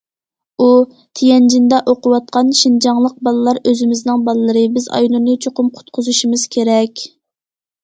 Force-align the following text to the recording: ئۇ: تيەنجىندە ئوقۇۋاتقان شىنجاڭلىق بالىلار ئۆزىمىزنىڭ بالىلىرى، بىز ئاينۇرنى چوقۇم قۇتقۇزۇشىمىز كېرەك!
ئۇ: 0.61 0.69
تيەنجىندە 1.19 1.81
ئوقۇۋاتقان 1.93 2.49
شىنجاڭلىق 2.61 3.21
بالىلار 3.29 3.61
ئۆزىمىزنىڭ 3.73 4.25
بالىلىرى، 4.31 4.65
بىز 4.79 4.91
ئاينۇرنى 5.01 5.39
چوقۇم 5.47 5.71
قۇتقۇزۇشىمىز 5.79 6.51
كېرەك! 6.59 7.09